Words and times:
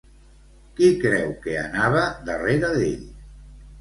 Qui 0.77 0.87
creu 1.03 1.29
que 1.45 1.53
anava 1.65 2.07
darrere 2.31 2.73
d'ell? 2.81 3.05